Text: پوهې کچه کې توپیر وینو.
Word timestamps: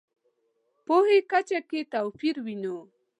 پوهې 0.85 1.19
کچه 1.31 1.59
کې 1.69 1.79
توپیر 1.93 2.35
وینو. 2.45 2.77